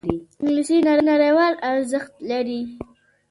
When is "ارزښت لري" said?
1.71-2.61